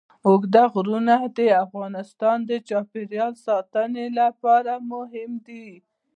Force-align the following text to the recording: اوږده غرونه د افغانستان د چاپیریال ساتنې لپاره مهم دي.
اوږده 0.27 0.63
غرونه 0.73 1.15
د 1.37 1.39
افغانستان 1.65 2.37
د 2.49 2.51
چاپیریال 2.69 3.33
ساتنې 3.45 4.05
لپاره 4.19 4.73
مهم 4.91 5.31
دي. 5.47 5.67